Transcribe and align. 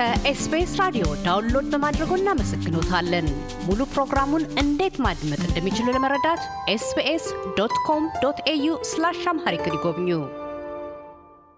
ከ 0.00 0.28
SBS 0.28 0.70
ራዲዮ 0.80 1.06
download 1.24 1.66
በማድረጎ 1.72 2.10
እናመሰግኖታለን። 2.18 3.26
ሙሉ 3.66 3.80
ፕሮግራሙን 3.90 4.44
እንዴት 4.62 4.94
ማድመጥ 5.04 5.40
እንደሚችሉ 5.46 5.86
ለመረዳት 5.96 6.42
SBS 6.74 7.24
dot 7.58 7.74
com 7.86 8.04
dot 8.22 8.38
au 8.52 8.68
slash 8.90 9.20
Amharic 9.32 9.64
ይጎብኙ። 9.68 10.08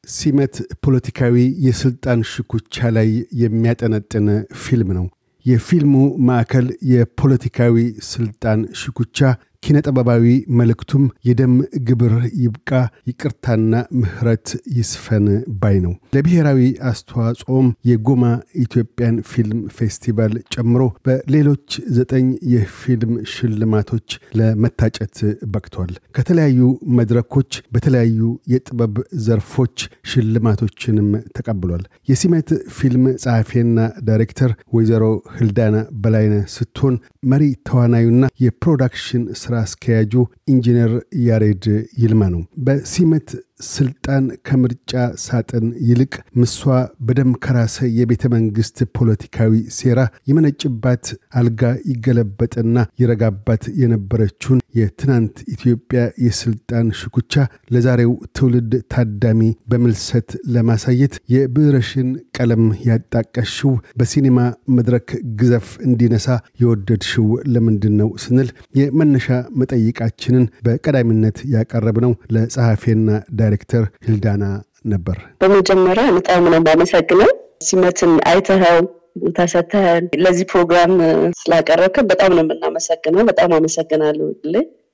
ሲመት 0.05 0.57
ፖለቲካዊ 0.85 1.37
የስልጣን 1.67 2.23
ሽኩቻ 2.33 2.91
ላይ 2.97 3.11
የሚያጠነጥን 3.43 4.27
ፊልም 4.65 4.91
ነው። 4.99 5.07
የፊልሙ 5.47 5.95
ማዕከል 6.29 6.67
የፖለቲካዊ 6.93 7.77
ስልጣን 8.11 8.61
ሽኩቻ 8.83 9.19
ኪነጥበባዊ 9.63 10.25
መልእክቱም 10.59 11.05
የደም 11.25 11.53
ግብር 11.89 12.15
ይብቃ፣ 12.41 12.71
ይቅርታና 13.09 13.73
ምህረት 14.01 14.49
ይስፈን 14.77 15.27
ባይ 15.61 15.77
ነው። 15.81 15.93
ለብሔራዊ 16.15 16.61
አስተዋጽኦም 16.91 17.69
የጉማ 17.91 18.25
ኢትዮጵያን 18.63 19.17
ፊልም 19.31 19.61
ፌስቲቫል 19.77 20.35
ጨምሮ 20.55 20.83
በሌሎች 21.07 21.69
ዘጠኝ 21.97 22.27
የፊልም 22.55 23.13
ሽልማቶች 23.33 24.09
ለመታጨት 24.39 25.17
በቅቷል። 25.53 25.93
ከተለያዩ 26.17 26.61
መድረኮች 26.99 27.53
በተለያዩ 27.73 28.21
የጥበብ 28.53 28.97
ዘርፎች 29.23 29.77
ሽልማቶችንም 30.13 31.09
ተቀብሏል። 31.37 31.83
የሲመት 32.09 32.49
ፊልም 32.77 33.05
ጸሐፊና 33.23 33.79
ዳይሬክተር 34.05 34.51
ወይዘሮ 34.73 35.05
ሂልዳና 35.37 35.77
በላይነህ 36.03 36.35
ስትሆን 36.55 36.95
መሪ 37.23 37.45
ተዋናዩና 37.67 38.25
የ 38.43 38.57
production 38.57 39.25
ስራ 39.41 39.55
አስኪያጁ 39.65 40.13
ኢንጂነር 40.49 40.93
ያሬድ 41.27 41.65
ይልማ 42.01 42.23
ነው። 42.33 42.43
በሲመት 42.67 43.29
ስልጣን 43.69 44.25
ከምርጫ 44.47 44.93
ሳጥን 45.25 45.67
ይልቅ 45.89 46.13
ምሷ 46.39 46.59
በደም 47.07 47.31
ከራሰ 47.45 47.87
የቤተ 47.99 48.31
መንግሥት 48.35 48.79
ፖለቲካዊ 48.97 49.53
ሴራ 49.77 50.01
የመነጭባት 50.31 51.05
አልጋ 51.41 51.61
ይገለበጥና 51.93 52.69
ይረጋባት 53.03 53.65
የነበረችውን 53.83 54.61
የትናንት 54.79 55.37
ኢትዮጵያ 55.55 56.03
የስልጣን 56.25 56.87
ሽኩቻ 56.99 57.35
ለዛሬው 57.75 58.13
ትውልድ 58.37 58.73
ታዳሚ 58.93 59.41
በምልሰት 59.71 60.31
ለማሳየት 60.55 61.15
የብዕርሽን 61.35 62.09
ቀለም 62.37 62.65
ያጣቀሽው 62.89 63.73
በሲኔማ 63.99 64.39
መድረክ 64.77 65.09
ግዘፍ 65.41 65.69
እንዲነሳ 65.87 66.29
የወደድሽው 66.63 67.27
ለምንድን 67.55 67.95
ነው 68.01 68.11
ስንል 68.25 68.49
የመነሻ 68.79 69.29
መጠይቃችንን 69.63 70.47
በቀዳሚነት 70.67 71.39
ያቀረብነው 71.55 72.15
ለጸሐፌና 72.35 73.09
ዳይሬክተር 73.53 73.85
ሂልዳና 74.07 74.45
ነበር። 74.93 75.17
በመጀመሪያ 75.43 76.05
በጣም 76.17 76.43
ነው 76.47 76.59
የማመሰግነው። 76.59 77.31
ሲመትን 77.67 78.13
አይተኸው 78.31 78.79
ቦታ 79.23 79.39
ሰተህን 79.53 80.05
ለዚህ 80.23 80.47
ፕሮግራም 80.53 80.93
ስላቀረብከን 81.41 82.07
በጣም 82.13 82.31
ነው 82.37 82.43
የምናመሰግነው። 82.45 83.25
በጣም 83.31 83.51
አመሰግናለሁ። 83.57 84.29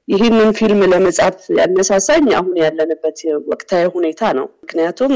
ይህንን 0.09 0.51
ፊልም 0.59 0.81
ለመጻፍ 0.93 1.39
ያነሳሳኝ 1.59 2.27
አሁን 2.37 2.55
ያለንበት 2.63 3.19
ወቅታዊ 3.51 3.85
ሁኔታ 3.97 4.31
ነው። 4.39 4.47
ምክንያቱም 4.63 5.13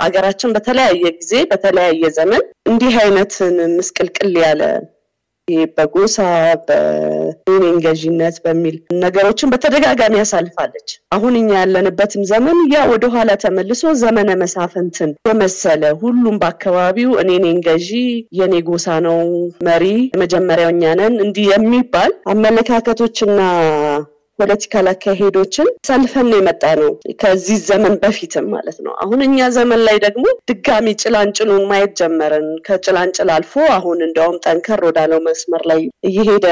አገራችን 0.00 0.54
በተለያየ 0.56 1.04
ጊዜ 1.18 1.34
በተለያየ 1.52 2.10
ዘመን 2.18 2.42
እንዲህ 2.70 2.94
አይነትን 3.02 3.56
ምስቅልቅል 3.76 4.34
ያለ 4.44 4.62
በጎሳ 5.76 6.16
በኔን 6.68 7.76
በሚል 8.44 8.76
ነገሮችን 9.02 9.50
በተደጋጋሚ 9.52 10.14
ያሳልፋለች። 10.20 10.88
አሁን 11.16 11.34
እኛ 11.40 11.50
ያለንበትም 11.58 12.22
ዘመን 12.30 12.58
ያ 12.72 12.82
ወደኋላ 12.92 13.30
ተመልሶ 13.44 13.92
ዘመነ 14.02 14.30
መሳፍንትን 14.42 15.12
የመሰለ 15.28 15.92
ሁሉም 16.02 16.36
በአካባቢው 16.42 17.12
እኔ 17.22 17.30
ነኝ 17.44 17.58
ገዢ፣ 17.66 17.90
የኔ 18.38 18.54
ጎሳ 18.68 18.98
ነው 19.06 19.18
መሪ፣ 19.68 19.84
የመጀመሪያው 20.14 20.72
እኛ 20.74 20.94
ነን 21.00 21.16
እንዲህ 21.26 21.48
የሚባል 21.54 22.12
አመለካከቶችና 22.32 23.40
ፖለቲካል 24.38 24.86
አካሄዶችን 24.90 25.68
ሰልፈን 25.88 26.30
የመጣ 26.34 26.62
ነው 26.80 26.90
ከዚህ 27.22 27.58
ዘመን 27.68 27.94
በፊትም 28.02 28.46
ማለት 28.54 28.78
ነው። 28.86 28.92
አሁን 29.02 29.20
እኛ 29.26 29.48
ዘመን 29.56 29.80
ላይ 29.86 29.96
ደግሞ 30.06 30.24
ድጋሚ 30.50 30.94
ጭላንጭሉን 31.02 31.64
ማየት 31.70 31.92
ጀመርን። 32.00 32.48
ከጭላንጭል 32.66 33.30
አልፎ 33.36 33.54
አሁን 33.76 33.98
እንዲያውም 34.06 34.40
ጠንከር 34.46 34.82
ወዳለው 34.86 35.20
መስመር 35.28 35.64
ላይ 35.70 35.80
እየሄደ 36.08 36.44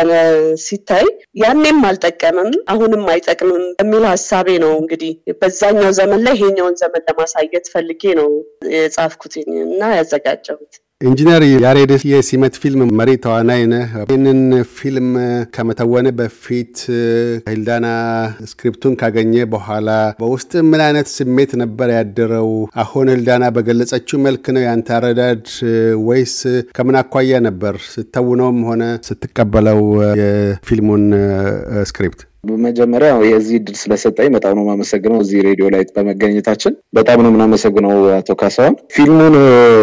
ሲታይ 0.65 1.07
ያኔም 1.43 1.81
አልጠቀምም 1.89 2.51
አሁንም 2.75 3.05
አይጠቅምም 3.15 3.65
የሚል 3.83 4.07
ሀሳቤ 4.13 4.49
ነው። 4.65 4.73
እንግዲህ 4.81 5.13
በዛኛው 5.41 5.93
ዘመን 5.99 6.23
ላይ 6.27 6.37
ይሄኛውን 6.39 6.79
ዘመን 6.83 7.05
ለማሳየት 7.09 7.67
ፈልጌ 7.75 8.15
ነው 8.21 8.31
የጻፍኩትኝ 8.77 9.49
እና 9.67 9.83
ያዘጋጀሁት። 9.97 10.75
ኢንጂነር 11.01 11.43
ያሬድ 11.63 11.91
የሲመት 12.11 12.55
ፊልም 12.63 12.83
መሪ 12.99 13.11
ተዋናይ 13.25 13.63
ነህ። 13.73 13.89
ይህንን 14.03 14.41
ፊልም 14.75 15.09
ከመተወን 15.55 16.07
በፊት 16.19 16.77
ሂልዳና 17.47 17.87
ስክሪፕቱን 18.51 18.95
ካገኘ 19.01 19.35
በኋላ 19.55 19.89
በውስጥ 20.21 20.53
ምን 20.71 20.83
አይነት 20.87 21.09
ስሜት 21.15 21.53
ነበር 21.63 21.91
ያደረው? 21.97 22.51
አሁን 22.83 23.11
ሂልዳና 23.15 23.51
በገለጸችው 23.57 24.23
መልክ 24.27 24.47
ነው 24.57 24.65
ያንተ 24.65 24.95
አረዳድ 24.99 25.45
ወይስ 26.07 26.37
ከምን 26.79 26.99
አኳያ 27.03 27.41
ነበር 27.49 27.77
ስተውነውም 27.91 28.61
ሆነ 28.71 28.83
ስትቀበለው 29.09 29.83
የፊልሙን 30.23 31.05
ስክሪፕት? 31.91 32.23
በመጀመሪያ 32.47 33.11
የዚህ 33.29 33.57
እድል 33.59 33.77
ስለሰጠኝ 33.81 34.29
በጣም 34.37 34.53
ነው 34.57 34.65
የማመሰግነው። 34.65 35.19
እዚህ 35.21 35.39
ሬዲዮ 35.47 35.67
ላይ 35.75 35.83
በመገኘታችን 35.97 36.75
በጣም 36.93 37.19
ነው 37.25 37.31
የምናመሰግነው 37.31 37.93
አቶ 38.17 38.37
ካሳሁን። 38.41 38.77
ፊልሙን 38.95 39.37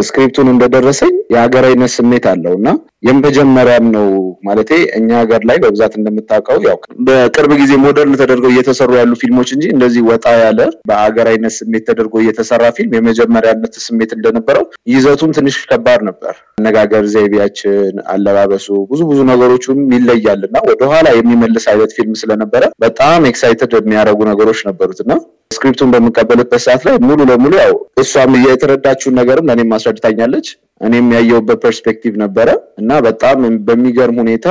ስክሪፕቱን 0.07 0.49
እንደደረሰኝ 0.53 1.13
የሀገራዊነት 1.35 1.93
ስሜት 1.97 2.27
አለው 2.31 2.55
እና 2.59 2.69
የመጀመሪያም 3.03 3.85
ነው 3.95 4.07
ማለቴ 4.47 4.71
እኛ 4.97 5.09
ሀገር 5.21 5.41
ላይ 5.49 5.57
በብዛት 5.63 5.93
እንደምታውቀው 5.97 6.57
ያው 6.65 6.77
በቅርብ 7.07 7.51
ጊዜ 7.61 7.71
modern 7.83 8.17
ተደርገው 8.21 8.51
እየተሰሩ 8.53 8.91
ያሉ 8.99 9.13
ፊልሞች 9.21 9.49
እንጂ 9.55 9.65
እንደዚህ 9.73 10.03
ወጣ 10.09 10.25
ያለ 10.41 10.59
በሀገራዊነት 10.89 11.55
ስሜት 11.57 11.83
ተደርጎ 11.89 12.13
እየተሰራ 12.23 12.63
ፊልም 12.77 12.93
የመጀመሪያነት 12.97 13.75
ስሜት 13.85 14.13
እንደነበረው 14.17 14.65
ይዘቱም 14.93 15.33
ትንሽ 15.37 15.57
ከባድ 15.71 16.01
ነበር። 16.09 16.33
አነጋገር 16.61 17.03
ዘይቤያችን፣ 17.13 17.73
አለባበሱ፣ 18.13 18.67
ብዙ 18.91 19.01
ብዙ 19.11 19.19
ነገሮቹም 19.31 19.79
ይለያል 19.95 20.41
እና 20.47 20.57
ወደኋላ 20.69 21.07
የሚመልስ 21.17 21.67
አይነት 21.71 21.93
ፊልም 21.97 22.15
ስለነበረ 22.21 22.63
በጣም 22.85 23.29
excited 23.31 23.73
የሚያደርጉ 23.79 24.19
ነገሮች 24.31 24.61
ነበሩት 24.69 25.01
እና 25.05 25.13
ስክሪፕቱን 25.55 25.91
በምቀበልበት 25.93 26.61
ሰዓት 26.65 26.83
ላይ 26.87 26.95
ሙሉ 27.05 27.21
ለሙሉ 27.29 27.53
ያው 27.61 27.73
እሷም 28.01 28.33
የተረዳችውን 28.45 29.17
ነገርም 29.19 29.47
ለእኔም 29.49 29.71
ማስረድታኛለች። 29.73 30.47
እኔም 30.81 31.07
ያየሁበት 31.15 31.59
perspective 31.63 32.13
ነበረ 32.21 32.49
እና 32.81 32.91
በጣም 33.05 33.37
በሚገርም 33.67 34.19
ሁኔታ 34.21 34.47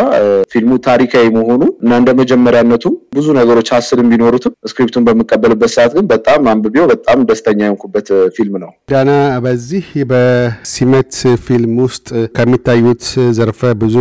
ፊልሙ 0.52 0.72
ታሪካዊ 0.86 1.26
መሆኑ 1.36 1.62
እና 1.82 1.92
እንደ 2.00 2.10
መጀመሪያነቱ 2.20 2.84
ብዙ 3.16 3.26
ነገሮች 3.38 3.68
hassle 3.76 4.00
ም 4.00 4.08
ቢኖሩትም 4.12 4.52
ስክሪፕቱን 4.70 5.06
በምቀበልበት 5.06 5.72
ሰዓት 5.74 5.92
ግን 5.96 6.06
በጣም 6.12 6.48
አንብቤው 6.52 6.84
በጣም 6.92 7.24
ደስተኛ 7.30 7.60
የሆንኩበት 7.64 8.08
ፊልም 8.36 8.54
ነው። 8.64 8.70
ሂልዳና፣ 8.92 9.10
በዚህ 9.44 9.86
በሲመት 10.10 11.14
ፊልም 11.46 11.74
ውስጥ 11.84 12.06
ከሚታዩት 12.36 13.04
ዘርፈ 13.38 13.72
ብዙ 13.82 13.96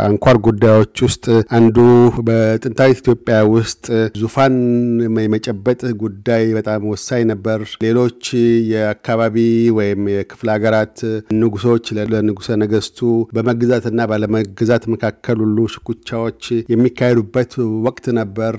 አንኳር 0.00 0.38
ጉዳዮች 0.46 0.96
ውስጥ 1.06 1.24
አንዱ 1.58 1.76
በጥንታዊት 2.28 2.98
ኢትዮጵያ 2.98 3.36
ውስጥ 3.54 3.84
ዙፋን 4.20 4.54
የመጨበጥ 5.24 5.80
ጉዳይ 6.02 6.44
በጣም 6.56 6.82
ወሳኝ 6.92 7.22
ነበር። 7.30 7.52
ሌሎች 7.84 8.22
የአካባቢ 8.72 9.36
ወይም 9.78 10.02
የክፍለ 10.14 10.48
ሀገራት 10.56 10.96
ንጉሶች 11.56 11.86
ለንጉሰ 12.12 12.48
ነገስቱ 12.62 12.98
በመግዛትና 13.36 14.00
ባለመግዛት 14.10 14.84
መካከል 14.92 15.36
ሁሉ 15.44 15.58
ሽኩቻዎች 15.74 16.40
የሚካሄዱበት 16.72 17.52
ወቅት 17.86 18.06
ነበር። 18.18 18.54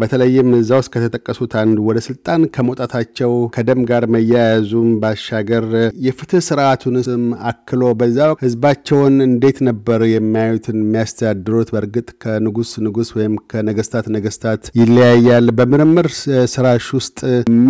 በተለይም 0.00 0.48
እዛ 0.58 0.70
ውስጥ 0.80 0.90
ከተጠቀሱት 0.94 1.52
አንዱ 1.60 1.84
ወደ 1.88 1.98
ስልጣን 2.06 2.46
ከመውጣታቸው 2.54 3.32
ከደም 3.56 3.80
ጋር 3.90 4.04
መያያዙም 4.14 4.88
ባሻገር 5.02 5.66
የፍትህ 6.06 6.42
ስርዓቱንም 6.48 7.22
አክሎ 7.50 7.92
በዛ 8.00 8.18
ህዝባቸውን 8.42 9.16
እንዴት 9.28 9.60
ነበር 9.68 10.00
የሚያዩትን 10.14 10.78
የሚያስተዳድሩት? 10.82 11.70
በእርግጥ 11.74 12.08
ከንጉስ 12.24 12.72
ንጉስ 12.86 13.10
ወይም 13.18 13.36
ከነገስታት 13.52 14.08
ነገስታት 14.16 14.62
ይለያያል። 14.80 15.48
በምርምር 15.58 16.10
ስራሽ 16.54 16.88
ውስጥ 16.98 17.18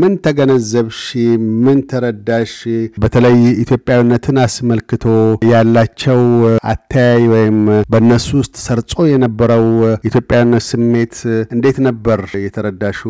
ምን 0.01 0.15
ተገነዘብሽ? 0.27 1.03
ምን 1.65 1.79
ተረዳሽ? 1.93 2.57
በተለይ 3.03 3.37
ኢትዮጵያዊነትን 3.65 4.37
አስመልክቶ 4.63 5.05
ያላቸው 5.51 6.21
አተያይ 6.73 7.23
ወይም 7.33 7.57
በእነሱ 7.93 8.27
ውስጥ 8.41 8.55
ሰርጾ 8.65 8.93
የነበረው 9.11 9.65
ኢትዮጵያዊነት 10.09 10.65
ስሜት 10.69 11.15
እንዴት 11.55 11.79
ነበር 11.87 12.21
የተረዳሹ? 12.43 13.01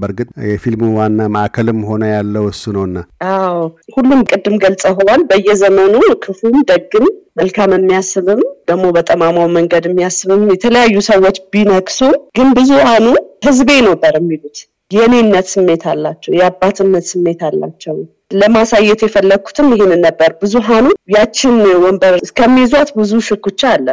በእርግጥ 0.00 0.28
የፊልሙ 0.50 0.88
ዋና 0.96 1.26
ማዕከልም 1.34 1.80
ሆነ 1.90 2.02
ያለው 2.14 2.46
እሱ 2.52 2.72
ነውና። 2.76 2.96
አዎ 3.32 3.58
ሁሉም 3.96 4.22
ቅድም 4.30 4.56
ገልጸኸዋል። 4.64 5.24
በየዘመኑ 5.30 5.94
ክፉም 6.24 6.56
ደግም 6.72 7.06
መልካም 7.40 7.74
የሚያስብም 7.76 8.40
ደግሞ 8.70 8.86
በጠማማው 8.96 9.48
መንገድ 9.56 9.86
የሚያስብም 9.90 10.44
የተለያዩ 10.52 10.98
ሰዎች 11.10 11.38
ቢነክሱም 11.52 12.16
ግን 12.38 12.50
ብዙሃኑ 12.58 13.06
ህዝቤ 13.46 13.70
ነበር 13.88 14.14
የሚሉት 14.20 14.58
የኔነት 14.90 15.46
ስሜት 15.52 15.84
አላቸው፣ 15.90 16.32
የአባትነት 16.38 17.04
ስሜት 17.12 17.40
አላቸው። 17.48 17.96
ለማሳየት 18.34 19.02
የፈለግኩትም 19.04 19.68
ይህንን 19.74 20.02
ነበር። 20.06 20.30
ብዙሃኑ 20.42 20.86
ያችን 21.14 21.54
ወንበር 21.84 22.16
እስከሚይዟት 22.22 22.90
ብዙ 22.98 23.12
ሽኩቻ 23.28 23.62
አለ። 23.74 23.88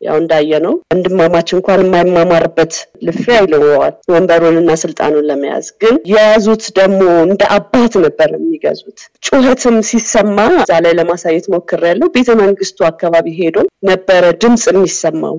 ያው 0.00 0.16
እንዳየነው 0.20 0.74
ወንድማማች 0.92 1.48
እንኳን 1.56 1.80
የማይማማርበት 1.82 2.72
ልፊያ 3.06 3.36
ይለዋል 3.44 3.94
ወንበሩንና 4.12 4.70
ስልጣኑን 4.82 5.26
ለመያዝ 5.28 5.66
ግን 5.82 5.94
የያዙት 6.10 6.64
ደግሞ 6.78 7.00
እንደ 7.26 7.42
አባት 7.56 7.94
ነበር 8.04 8.28
የሚገዙት። 8.34 8.98
ጩኸትም 9.22 9.76
ሲሰማ 9.90 10.36
እዛ 10.58 10.80
ላይ 10.86 10.94
ለማሳየት 11.00 11.46
ሞክሬያለሁ። 11.54 12.08
ቤተ 12.16 12.30
መንግስቱ 12.42 12.78
አካባቢ 12.90 13.26
ሄዶ 13.40 13.56
ነበረ 13.90 14.24
ድምፅ 14.42 14.64
የሚሰማው 14.72 15.36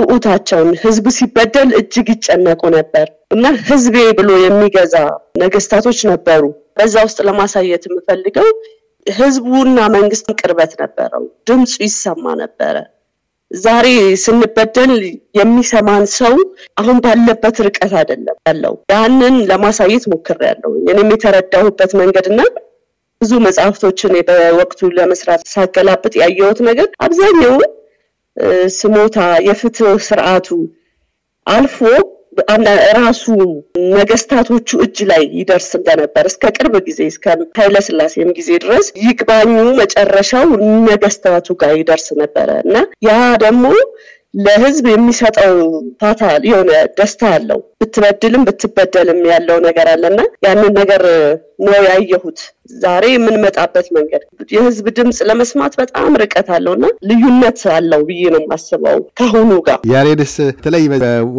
እዑታቸውን 0.00 0.70
ህዝብ 0.82 1.06
ሲበደል 1.16 1.70
እጅግ 1.78 2.08
ይጨነቁ 2.12 2.62
ነበር 2.76 3.06
እና 3.34 3.44
ህዝቤ 3.68 3.96
ብሎ 4.18 4.30
የሚገዛ 4.42 4.96
ነገስታቶች 5.42 6.00
ነበሩ። 6.10 6.42
በዛ 6.76 6.94
ውስጥ 7.06 7.18
ለማሳየት 7.28 7.84
የምፈልገው 7.88 8.48
ህዝቡና 9.06 9.78
መንግስት 9.94 10.26
ቅርበት 10.38 10.72
ነበረው። 10.82 11.24
ድምፁ 11.48 11.72
ይሰማ 11.84 12.24
ነበረ። 12.42 12.76
ዛሬ 13.50 13.86
ስንበደል 14.22 14.92
የሚሰማን 15.38 16.04
ሰው 16.16 16.34
አሁን 16.80 16.96
ባለበት 17.04 17.56
ርቀት 17.66 17.92
አይደለም 18.00 18.36
ያለው። 18.48 18.74
ያንን 18.94 19.36
ለማሳየት 19.50 20.04
ሞክሬያለሁ። 20.12 20.72
እኔም 20.84 21.10
የተረዳሁበት 21.14 21.92
መንገድ 22.00 22.28
እና 22.32 22.40
ብዙ 23.20 23.32
መጽሐፍቶችን 23.44 24.14
በወቅቱ 24.28 24.90
ለመስራት 24.96 25.42
ሳገላብጥ 25.52 26.14
ያየሁት 26.22 26.58
ነገር 26.68 26.88
አብዛኛው 27.06 27.54
ስሞታ 28.76 29.18
የፍትህ 29.46 29.92
ስርዓቱ 30.06 30.48
አልፎ 31.46 31.78
ራሱ 32.98 33.24
ነገስታቶቹ 33.94 34.68
እጅ 34.84 34.98
ላይ 35.10 35.22
ይደርስ 35.38 35.70
እንደነበር 35.78 36.24
እስከ 36.30 36.52
ቅርብ 36.56 36.74
ጊዜ 36.88 37.00
እስከ 37.12 37.26
ኃይለስላሴም 37.58 38.30
ጊዜ 38.38 38.50
ድረስ 38.64 38.86
ይግባኙ 39.04 39.50
መጨረሻው 39.80 40.48
ነገስታቱ 40.88 41.56
ጋር 41.62 41.72
ይደርስ 41.80 42.08
ነበረ 42.22 42.50
እና 42.64 42.76
ያ 43.06 43.12
ደግሞ 43.44 43.64
ለህዝብ 44.38 44.86
የሚሰጠው 44.90 45.56
ፋታ 46.00 46.22
የሆነ 46.48 46.70
ደስታ 46.98 47.22
አለው። 47.34 47.60
ብትበድልም 47.80 48.44
ብትበደልም 48.48 49.20
ያለው 49.32 49.58
ነገር 49.66 49.88
አለና 49.94 50.18
ያንን 50.46 50.70
ነገር 50.80 51.02
ነው 51.64 51.80
ያየሁት። 51.88 52.38
ዛሬ 52.74 53.04
የምንመጣበት 53.12 53.86
መንገድ 53.96 54.22
የህዝብ 54.54 54.86
ድምፅ 54.96 55.18
ለመስማት 55.28 55.72
በጣም 55.80 56.12
ርቀት 56.22 56.48
አለው 56.56 56.72
እና 56.76 56.86
ልዩነት 57.08 57.60
አለው 57.74 58.00
ብዬ 58.08 58.22
ነው 58.34 58.40
የማስበው 58.42 58.98
ከአሁኑ 59.18 59.50
ጋር። 59.66 59.78
ያሬድስ 59.92 60.34
በተለይ 60.48 60.84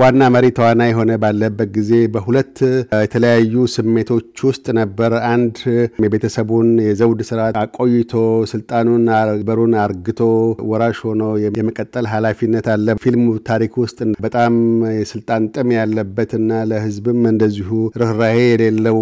ዋና 0.01 0.29
መሪ 0.35 0.45
ተዋናይ 0.57 0.91
የሆነ 0.93 1.11
ባለበት 1.23 1.69
ጊዜ 1.77 1.91
በሁለት 2.15 2.55
የተለያዩ 2.97 3.65
ስሜቶች 3.75 4.43
ውስጥ 4.49 4.65
ነበር። 4.79 5.13
አንድ 5.31 5.57
የቤተሰቡን 6.05 6.69
የዘውድ 6.87 7.23
ስርዓት 7.29 7.57
አቆይቶ 7.63 8.13
ስልጣኑን 8.53 9.03
በሩን 9.47 9.75
አርግቶ 9.85 10.21
ወራሽ 10.69 10.99
ሆኖ 11.07 11.23
የመቀጠል 11.57 12.07
ኃላፊነት 12.13 12.67
አለ። 12.75 12.97
ፊልሙ 13.03 13.27
ታሪክ 13.49 13.73
ውስጥ 13.83 13.99
በጣም 14.25 14.53
የስልጣን 14.99 15.43
ጥም 15.55 15.69
ያለበት 15.77 16.31
እና 16.35 16.61
ለህዝብም 16.69 17.21
እንደዚሁ 17.29 17.69
ርኅራሄ 18.01 18.37
የሌለው 18.45 18.99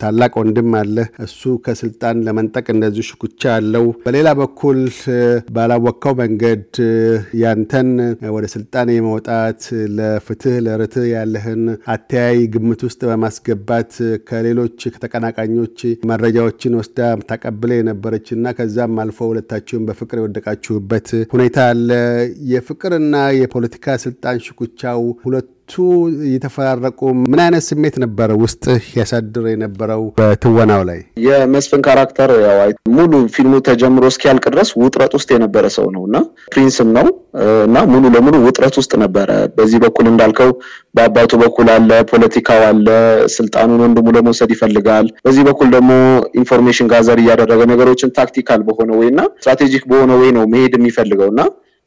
ታላቅ 0.00 0.32
ወንድም 0.40 0.70
አለ። 0.78 0.96
እሱ 1.26 1.42
ከስልጣን 1.66 2.22
ለመንጠቅ 2.26 2.66
እንደዚሁ 2.74 3.04
ሽኩቻ 3.08 3.42
አለው። 3.56 3.86
በሌላ 4.06 4.28
በኩል 4.40 4.80
ባላወካው 5.56 6.14
መንገድ 6.20 6.64
ያንተን 7.40 7.90
ወደ 8.36 8.46
ስልጣን 8.54 8.88
የመውጣት 8.94 9.62
ለፍትህ 9.96 10.56
ለርትህ 10.66 11.06
ያለህን 11.12 11.62
አተያይ 11.94 12.40
ግምት 12.54 12.80
ውስጥ 12.86 13.00
በማስገባት 13.08 13.92
ከሌሎች 14.28 14.78
ከተቀናቃኞች 14.94 15.78
መረጃዎችን 16.10 16.78
ወስዳ 16.78 17.00
ታቀብለ 17.30 17.70
የነበረች 17.76 18.26
እና 18.36 18.54
ከዛም 18.58 18.96
አልፎ 19.02 19.18
ሁለታችሁን 19.30 19.86
በፍቅር 19.88 20.18
የወደቃችሁበት 20.20 21.08
ሁኔታ 21.34 21.58
አለ። 21.70 21.90
የፍቅርና 22.52 23.14
የፖለቲካ 23.38 23.74
ስልጣን 24.02 24.42
ሽኩቻው 24.46 25.02
ሁለቱ 25.22 25.55
እየተፈራረቁ 26.26 27.00
ምን 27.22 27.40
አይነት 27.44 27.64
ስሜት 27.66 27.94
ነበረ 28.02 28.30
ውስጥ 28.42 28.64
ያሳድር 28.96 29.44
የነበረው 29.50 30.02
በትወናው 30.18 30.82
ላይ? 30.88 31.00
የመስፍን 31.26 31.82
character 31.86 32.30
ያው 32.44 32.58
ሙሉ 32.96 33.12
ፊልሙ 33.34 33.54
ተጀምሮ 33.68 34.04
እስኪያልቅ 34.12 34.44
ድረስ 34.54 34.70
ውጥረት 34.80 35.12
ውስጥ 35.18 35.28
የነበረ 35.34 35.64
ሰው 35.76 35.86
ነው 35.96 36.02
እና 36.08 36.16
prince 36.54 36.81
ም 36.81 36.90
ነው 36.98 37.06
እና 37.66 37.76
ሙሉ 37.92 38.04
ለሙሉ 38.14 38.36
ውጥረት 38.46 38.76
ውስጥ 38.80 38.92
ነበረ። 39.02 39.28
በዚህ 39.56 39.78
በኩል 39.84 40.06
እንዳልከው 40.12 40.50
በአባቱ 40.96 41.32
በኩል 41.42 41.68
አለ፣ 41.74 41.90
ፖለቲካው 42.12 42.62
አለ፣ 42.68 42.86
ስልጣኑን 43.36 43.82
ወንድሙ 43.84 44.06
ለመውሰድ 44.16 44.50
ይፈልጋል። 44.56 45.08
በዚህ 45.26 45.44
በኩል 45.48 45.70
ደግሞ 45.76 45.90
information 46.40 46.90
gather 46.92 47.20
እያደረገ 47.22 47.60
ነገሮችን 47.72 48.14
tactical 48.18 48.62
በሆነ 48.68 48.90
way 49.00 49.08
እና 49.12 49.20
strategic 49.38 49.84
በሆነ 49.90 50.12
way 50.22 50.32
ነው 50.36 50.44
መሄድ 50.52 50.74
የሚፈልገው 50.78 51.30
እና 51.34 51.40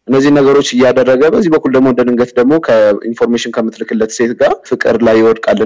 እነዚህ 0.09 0.31
ነገሮች 0.37 0.67
እያደረገ 0.75 1.23
በዚህ 1.33 1.51
በኩል 1.53 1.71
ደግሞ 1.75 1.87
እንደ 1.93 2.01
ድንገት 2.07 2.31
ደግሞ 2.39 2.53
ከ 2.67 2.80
information 2.80 3.53
ከምትልክለት 3.55 4.13
ሴት 4.17 4.31
ጋር 4.41 4.53
ፍቅር 4.69 4.97
ላይ 5.07 5.17
ይወድቃል 5.21 5.61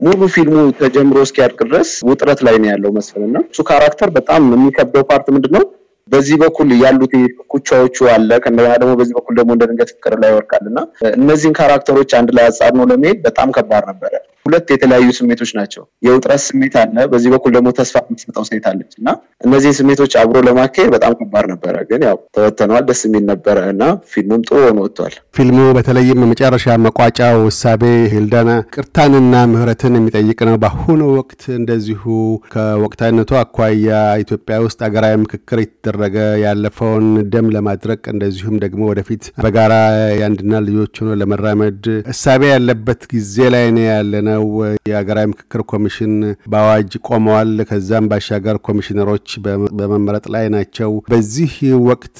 ሙሉ 0.00 0.20
ፊልሙ 0.34 0.58
ተጀምሮ 0.78 1.18
እስኪያልቅ 1.26 1.58
ድረስ 1.62 1.88
ውጥረት 2.08 2.40
ላይ 2.46 2.54
ነው 2.62 2.68
ያለው 2.70 2.90
መስፍን 2.94 3.24
እና 3.26 3.38
እሱ 3.50 3.60
character 3.70 4.10
በጣም 4.14 4.42
የሚከብደው 4.54 5.02
part 5.10 5.26
ምንድን 5.34 5.52
ነው? 5.56 5.64
በዚህ 6.10 6.36
በኩል 6.42 6.68
ያሉት 6.80 7.12
ሽኩቻዎቹ 7.52 8.08
አለ 8.14 8.30
ከእንደገና 8.42 8.74
ደግሞ 8.82 8.94
በዚህ 9.00 9.14
በኩል 9.18 9.34
ደግሞ 9.40 9.50
እንደ 9.70 9.84
ፍቅር 9.90 10.14
ላይ 10.22 10.30
ይወድቃል 10.32 10.64
እና 10.70 10.78
እነዚህን 11.16 11.56
character 11.58 11.95
ኦች 11.95 12.12
አንድ 12.20 12.30
ላይ 12.38 12.46
አጻድኖ 12.50 12.88
ለመሄድ 12.92 13.20
በጣም 13.26 13.48
ከባድ 13.56 13.84
ነበረ። 13.90 14.12
ሁለት 14.46 14.68
የተለያዩ 14.72 15.08
ስሜቶች 15.16 15.50
ናቸው። 15.56 15.82
የውጥረት 16.06 16.42
ስሜት 16.44 16.74
አለ፣ 16.80 16.96
በዚህ 17.10 17.30
በኩል 17.34 17.50
ደግሞ 17.56 17.68
ተስፋ 17.78 17.96
የምትሰጠው 18.02 18.44
ሴት 18.48 18.64
አለች 18.70 18.92
እና 19.00 19.08
እነዚህን 19.44 19.76
ስሜቶች 19.78 20.12
አብሮ 20.20 20.38
ለማካሄድ 20.46 20.88
በጣም 20.94 21.12
ከባድ 21.18 21.46
ነበረ። 21.52 21.74
ግን 21.90 22.02
ያው 22.06 22.16
ተወተነዋል፣ 22.36 22.84
ደስ 22.88 23.02
የሚል 23.06 23.24
ነበረ 23.30 23.58
እና 23.72 23.82
ፊልሙም 24.12 24.42
ጥሩ 24.48 24.58
ሆኖ 24.64 24.78
ወጥቷል። 24.86 25.14
ፊልሙ 25.36 25.58
በተለይም 25.76 26.22
መጨረሻ 26.32 26.76
መቋጫው 26.86 27.38
እሳቤ 27.52 27.82
ሂልዳና 28.14 28.50
ቅርታንና 28.74 29.34
ምህረትን 29.52 29.98
የሚጠይቅ 29.98 30.40
ነው። 30.50 30.56
በአሁኑ 30.64 31.02
ወቅት 31.18 31.44
እንደዚሁ 31.58 32.02
ከወቅታዊነቱ 32.54 33.30
አኳያ 33.40 33.92
ኢትዮጵያ 34.24 34.58
ውስጥ 34.66 34.80
ሀገራዊ 34.86 35.14
ምክክር 35.24 35.60
የተደረገ 36.02 36.16
ያለፈውን 36.42 37.06
ደም 37.32 37.46
ለማድረቅ 37.54 38.02
እንደዚሁም 38.12 38.54
ደግሞ 38.62 38.82
ወደፊት 38.90 39.24
በጋራ 39.44 39.72
የአንድና 40.18 40.60
ልጆች 40.66 40.94
ሆኖ 41.00 41.10
ለመራመድ 41.20 41.82
እሳቤ 42.12 42.42
ያለበት 42.52 43.00
ጊዜ 43.12 43.48
ላይ 43.54 43.66
ነው 43.76 43.84
ያለ 43.86 44.12
ነው። 44.28 44.44
የሀገራዊ 44.90 45.26
ምክክር 45.32 45.62
ኮሚሽን 45.72 46.12
በአዋጅ 46.52 46.92
ቆመዋል። 47.08 47.52
ከዛም 47.70 48.08
ባሻገር 48.12 48.58
ኮሚሽነሮች 48.68 49.28
በመመረጥ 49.78 50.24
ላይ 50.34 50.46
ናቸው። 50.56 50.90
በዚህ 51.12 51.54
ወቅት 51.88 52.18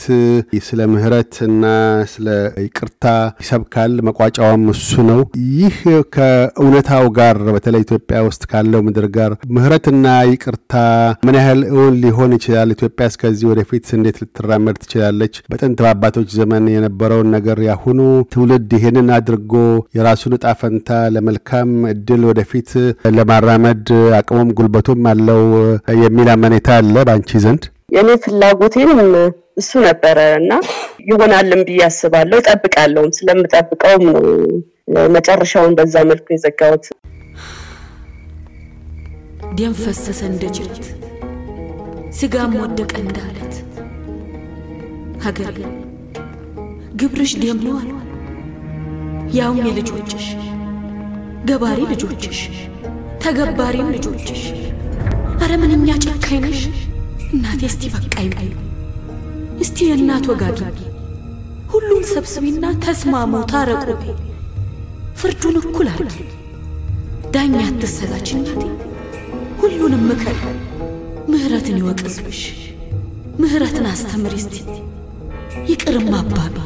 ስለ 0.68 0.80
ምህረት 0.92 1.34
እና 1.48 1.64
ስለ 2.12 2.26
ይቅርታ 2.66 3.04
ይሰብካል። 3.42 3.78
መቋጫዋም 4.08 4.64
እሱ 4.74 4.90
ነው። 5.10 5.20
ይህ 5.56 5.78
ከእውነታው 6.16 7.06
ጋር 7.18 7.36
በተለይ 7.50 7.82
ኢትዮጵያ 7.86 8.18
ውስጥ 8.28 8.42
ካለው 8.52 8.82
ምድር 8.86 9.08
ጋር 9.16 9.32
ምህረትና 9.54 10.04
ይቅርታ 10.30 10.74
ምን 11.26 11.36
ያህል 11.40 11.60
እውን 11.72 11.94
ሊሆን 12.02 12.30
ይችላል? 12.36 12.68
ኢትዮጵያ 12.76 13.04
እስከዚህ 13.10 13.46
ወደፊት 13.50 13.68
እንዴት 13.92 14.16
ልትራመድ 14.22 14.76
ትችላለች? 14.82 15.34
በጥንት 15.50 15.78
በአባቶች 15.84 16.28
ዘመን 16.38 16.64
የነበረውን 16.72 17.28
ነገር 17.36 17.58
ያሁኑ 17.68 17.98
ትውልድ 18.32 18.70
ይሄንን 18.76 19.10
አድርጎ 19.16 19.52
የራሱን 19.96 20.36
እጣ 20.38 20.54
ፈንታ 20.60 20.88
ለመልካም 21.14 21.72
እድል 21.92 22.24
ወደፊት 22.30 22.70
ለማራመድ 23.16 23.86
አቅሙም 24.18 24.54
ጉልበቱም 24.58 25.04
አለው 25.12 25.44
የሚል 26.02 26.30
አመኔታ 26.34 26.70
አለ 26.80 26.96
በአንቺ 27.08 27.42
ዘንድ? 27.44 27.62
የእኔ 27.94 28.10
ፍላጎቴም 28.24 28.90
እሱ 29.60 29.70
ነበረ 29.86 30.18
እና 30.40 30.52
ይሆናልን 31.06 31.62
ብዬ 31.68 31.80
አስባለሁ። 31.86 32.38
እጠብቃለሁም 32.42 33.10
ስለምጠብቀውም 33.16 34.04
ነው 34.08 34.26
መጨረሻውን 35.14 35.74
በዛ 35.78 35.94
መልኩ 36.10 36.26
የዘጋሁት። 36.34 36.86
ደም 39.58 39.74
ፈሰሰ 39.80 40.20
እንደ 40.28 40.44
ጅረት፣ 40.56 40.84
ስጋም 42.18 42.52
ወደቀ 42.60 42.92
እንደ 43.02 43.18
አለት። 43.26 43.54
ሀገሬ 45.24 45.56
ግብርሽ 47.00 47.32
ደም 47.42 47.58
ነው 47.66 47.76
ያውም 49.34 49.58
የልጆችሽ 49.66 50.26
ገባሪ 51.44 51.80
ልጆችሽ 51.92 52.40
ተገባሪም 53.22 53.88
ልጆችሽ። 53.94 54.42
አረ 55.42 55.52
ምንኛ 55.62 55.88
ጨካኝ 56.04 56.40
ነሽ 56.44 56.62
እናቴ! 57.28 57.60
እስቲ 57.68 57.82
በቃ 57.94 58.14
ይበሉ። 58.24 58.52
እስቲ 59.62 59.78
የእናት 59.88 60.24
ወጋጊ 60.30 60.58
ሁሉም 61.72 62.02
ሰብስቢና 62.12 62.64
ተስማሙ፣ 62.84 63.32
ታረቁ፣ 63.52 63.84
ፍርዱን 65.20 65.56
እኩል 65.62 65.88
አርጊ። 65.94 66.14
ዳኛ 67.34 67.54
አትሰላች 67.66 68.28
እናቴ፣ 68.36 68.62
ሁሉንም 69.60 70.02
ምከር። 70.08 70.38
ምህረትን 71.30 71.76
ይወቅ 71.80 71.98
ሕዝብሽ፣ 72.06 72.40
ምህረትን 73.40 73.86
አስተምሪ 73.90 74.34
እስቲ 74.40 74.54
ይቅርም 75.70 76.08
አባቢ 76.18 76.56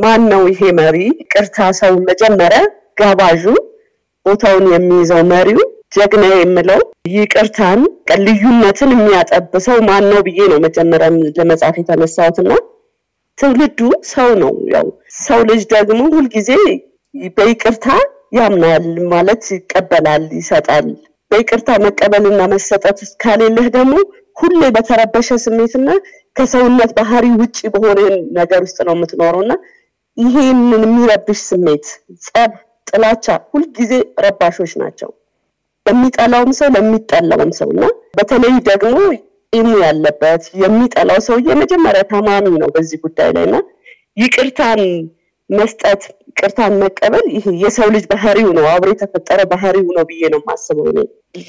ማን 0.00 0.22
ነው 0.32 0.42
ይሄ 0.50 0.60
መሪ? 0.78 0.96
ቅርታ 1.32 1.58
ሰው 1.80 1.92
መጀመሪያ 2.08 2.60
ጋባዡ 3.00 3.44
ቦታውን 4.26 4.66
የሚይዘው 4.72 5.20
መሪው 5.30 5.60
ጀግና 5.94 6.24
የምለው 6.34 6.80
ይቅርታን 7.14 7.80
ልዩነትን 8.26 8.90
የሚያጠብ 8.94 9.52
ሰው 9.66 9.78
ማን 9.88 10.04
ነው 10.10 10.20
ብዬ 10.26 10.48
ነው 10.52 10.58
መጀመሪያም 10.66 11.16
ለመጻፍ 11.38 11.76
የተነሳሁት 11.80 12.38
እና 12.42 12.52
ትውልዱ 13.38 13.80
ሰው 14.12 14.30
ነው። 14.42 14.52
ያው 14.74 14.86
ሰው 15.20 15.40
ልጅ 15.50 15.62
ደግሞ 15.74 16.00
ሁልጊዜ 16.14 16.50
በይቅርታ 17.36 17.86
ያምናል 18.38 18.84
ማለት 19.12 19.44
ይቀበላል፣ 19.54 20.24
ይሰጣል። 20.38 20.88
በይቅርታ 21.30 21.70
መቀበልና 21.84 22.40
መሰጠት 22.52 22.98
ካሌለህ 23.22 23.66
ደግሞ 23.76 23.94
ሁሌ 24.36 24.60
በተረበሸ 24.76 25.28
ስሜትና 25.44 25.88
ከሰውነት 26.36 26.90
ባህሪ 26.98 27.26
ውጭ 27.40 27.58
በሆነ 27.74 28.00
ነገር 28.38 28.60
ውስጥ 28.66 28.78
ነው 28.88 28.94
የምትኖረው። 28.96 29.40
እና 29.44 29.54
ይሄንን 30.16 30.84
የሚረብሽ 30.86 31.40
ስሜት 31.50 31.86
ጸብ፣ 32.26 32.52
ጥላቻ 32.86 33.26
ሁልጊዜ 33.52 33.92
ረባሾች 34.24 34.72
ናቸው። 34.82 35.10
ለሚጠላውም 35.86 36.52
ሰው 36.58 36.68
ለሚጠላውም 36.74 37.52
ሰው 37.58 37.68
እና 37.74 37.84
በተለይ 38.16 38.54
ደግሞ 38.68 38.96
ኢሙ 39.52 39.68
ያለበት 39.84 40.42
የሚጠላው 40.62 41.20
ሰውዬ 41.26 41.54
መጀመሪያ 41.62 42.02
ታማሚ 42.10 42.46
ነው 42.62 42.68
በዚህ 42.74 42.98
ጉዳይ 43.04 43.30
ላይ 43.36 43.44
እና 43.48 43.56
ይቅርታን 44.16 44.80
መስጠት 45.50 46.02
ይቅርታን 46.30 46.74
መቀበል 46.82 47.26
ይሄ 47.36 47.46
የሰው 47.62 47.88
ልጅ 47.94 48.04
ባህሪው 48.10 48.50
ነው፣ 48.58 48.66
አብሮ 48.72 48.88
የተፈጠረ 48.92 49.40
ባህሪው 49.52 49.88
ነው 49.96 50.04
ብዬ 50.10 50.22
ነው 50.32 50.40
የማስበው 50.42 50.86
እኔ። 50.92 50.98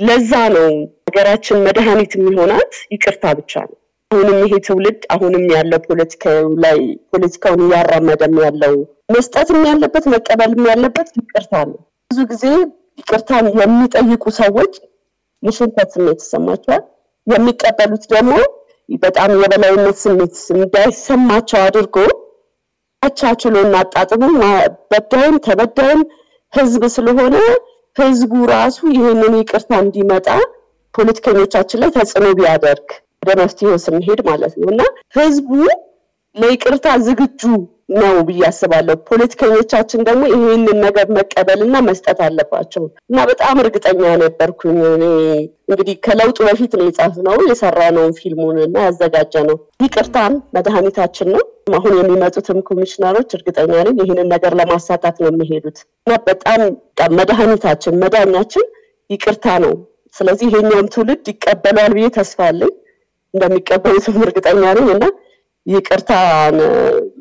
ለዛ 0.02 0.32
ነው 0.56 0.68
ሀገራችን 1.08 1.64
መድኃኒት 1.68 2.12
የሚሆናት 2.18 2.74
ይቅርታ 2.94 3.24
ብቻ 3.40 3.54
ነው። 3.68 3.78
አሁንም 4.12 4.38
ይሄ 4.44 4.54
ትውልድ 4.68 5.02
አሁንም 5.16 5.44
ያለው 5.54 5.80
ፖለቲካው 5.86 6.40
ላይ 6.64 6.80
ፖለቲካውን 7.12 7.62
እያራመደም 7.66 8.36
ያለው 8.46 8.74
መስጠትም 9.16 9.62
ያለበት 9.70 10.06
መቀበልም 10.14 10.64
ያለበት 10.72 11.10
ይቅርታ 11.20 11.54
ነው። 11.70 11.78
ብዙ 12.12 12.20
ጊዜ 12.32 12.46
ይቅርታን 13.02 13.46
የሚጠይቁ 13.60 14.24
ሰዎች 14.42 14.74
የሽንፈት 15.44 15.90
ስሜት 15.96 16.20
ይሰማቸዋል። 16.24 16.84
የሚቀበሉት 17.28 18.04
ደግሞ 18.14 18.34
በጣም 19.04 19.32
የበላይነት 19.36 19.98
ስሜት 20.04 20.36
እንዳይሰማቸው 20.56 21.60
አድርጎ 21.66 21.98
አቻችሎ 23.02 23.56
እናጣጥሙ 23.66 24.24
በዳይም 24.92 25.36
ተበዳይም 25.46 26.02
ህዝብ 26.54 26.84
ስለሆነ 26.96 27.36
ህዝቡ 27.96 28.34
ራሱ 28.52 28.80
ይህንን 28.96 29.34
ይቅርታ 29.40 29.72
እንዲመጣ 29.84 30.28
ፖለቲከኞቻችን 30.94 31.82
ላይ 31.82 31.90
ተጽዕኖ 31.96 32.28
ቢያደርግ 32.40 32.88
ወደ 33.22 33.32
መፍትሄው 33.42 33.76
ስንሄድ 33.86 34.20
ማለት 34.30 34.54
ነው። 34.62 34.70
እና 34.74 34.82
ህዝቡ 35.18 35.50
ለይቅርታ 36.36 36.88
ዝግጁ 37.08 37.42
ነው 37.94 38.16
ብዬ 38.28 38.42
አስባለሁ። 38.48 38.96
ፖለቲከኞቻችን 39.08 40.02
ደግሞ 40.08 40.24
ይሄንን 40.32 40.78
ነገር 40.86 41.08
መቀበልና 41.18 41.76
መስጠት 41.88 42.20
አለባቸው 42.26 42.84
እና 43.10 43.26
በጣም 43.30 43.62
እርግጠኛ 43.64 44.04
ነበርኩኝ። 44.22 44.80
እንግዲህ 45.68 45.96
ከለውጡ 46.06 46.38
በፊት 46.48 46.74
ነው 46.80 46.86
የጻፍነው 46.88 47.38
የሰራነውን 47.50 48.14
ፊልሙን 48.20 48.58
እና 48.66 48.78
ያዘጋጀ 48.86 49.34
ነው። 49.50 49.58
ይቅርታን 49.86 50.34
መድኃኒታችን 50.58 51.30
ነው። 51.36 51.44
አሁን 51.78 51.94
የሚመጡትም 51.98 52.60
ኮሚሽነሮች 52.70 53.30
እርግጠኛ 53.38 53.74
ነኝ 53.88 53.98
ይህንን 54.04 54.30
ነገር 54.34 54.54
ለማሳካት 54.60 55.18
ነው 55.24 55.30
የሚሄዱት 55.32 55.78
እና 56.02 56.14
በጣም 56.28 56.62
መድኃኒታችን 57.20 58.00
መዳኛችን 58.04 58.66
ይቅርታ 59.10 59.46
ነው። 59.66 59.74
ስለዚህ 60.16 60.48
ይሄኛውም 60.50 60.88
ትውልድ 60.94 61.26
ይቀበሏል 61.32 61.92
ብዬ 61.98 62.08
ተስፋ 62.16 62.40
አለኝ። 62.50 62.74
እንደሚቀበሉትም 63.34 64.18
እርግጠኛ 64.26 64.64
ነኝ 64.78 64.88
እና 64.96 65.06
ይቅርታን 65.66 66.56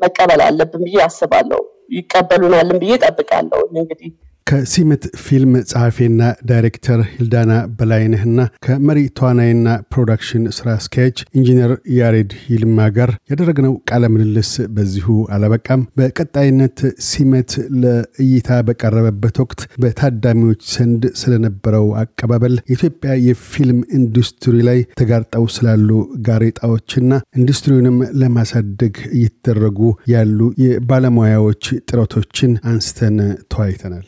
መቀበል 0.01 0.41
አለብን 0.45 0.83
ብዬ 0.87 0.97
አስባለሁ። 1.05 1.61
ይቀበሉናልን 1.95 2.77
ብዬ 2.83 2.93
ጠብቃለሁ። 3.03 3.61
እንግዲህ 3.73 4.11
ከሲመት 4.47 5.03
ፊልም 5.23 5.51
ጸሐፊና 5.69 6.21
ዳይሬክተር 6.49 6.99
ሂልዳና 7.11 7.51
በላይነህና 7.77 8.37
ከመሪ 8.65 8.99
ተዋናይና 9.17 9.67
production 9.93 10.43
ስራ 10.57 10.67
አስኪያጅ 10.77 11.17
ኢንጂነር 11.37 11.71
ያሬድ 11.97 12.31
ይልማ 12.51 12.87
ጋር 12.97 13.11
ያደረግነው 13.31 13.73
ቃለ 13.89 14.03
ምልልስ 14.13 14.51
በዚሁ 14.75 15.07
አላበቃም። 15.35 15.85
በቀጣይነት 15.99 16.79
ሲመት 17.07 17.51
ለእይታ 17.81 18.59
በቀረበበት 18.67 19.37
ወቅት 19.43 19.61
በታዳሚዎች 19.83 20.61
ዘንድ 20.73 21.03
ስለነበረው 21.21 21.87
አቀባበል፣ 22.01 22.55
የኢትዮጵያ 22.65 23.11
የፊልም 23.27 23.81
ኢንዱስትሪ 23.97 24.55
ላይ 24.69 24.81
ተጋርጠው 25.01 25.45
ስላሉ 25.55 25.89
ጋሬጣዎችና 26.27 27.09
ኢንዱስትሪውንም 27.39 27.99
ለማሳደግ 28.21 28.95
እየተደረጉ 29.15 29.79
ያሉ 30.11 30.37
የባለሙያዎች 30.63 31.63
ጥረቶችን 31.83 32.51
አንስተን 32.71 33.17
ተወያይተናል። 33.51 34.07